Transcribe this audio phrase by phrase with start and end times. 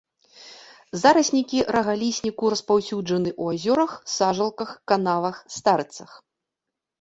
[1.01, 6.09] Зараснікі рагалісніку распаўсюджаны ў азёрах, сажалках, канавах, старыцах.